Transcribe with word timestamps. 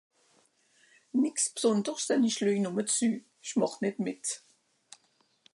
nìx 1.21 1.41
b'sonderscht 1.53 2.07
den 2.09 2.27
ìsch 2.29 2.41
leij 2.45 2.59
nùmme 2.61 2.83
zu 2.95 3.09
sch'màch 3.47 3.75
nìt 3.83 3.97
mìt 4.05 4.23